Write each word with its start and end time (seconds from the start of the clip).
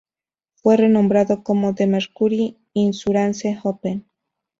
Fue 0.55 0.77
renombrado 0.77 1.43
como 1.43 1.75
The 1.75 1.85
Mercury 1.85 2.57
Insurance 2.73 3.59
Open. 3.63 4.09